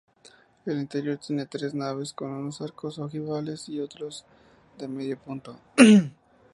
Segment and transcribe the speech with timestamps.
[0.65, 4.25] El interior tiene tres naves con unos arcos ojivales y otros
[4.79, 5.59] de medio punto.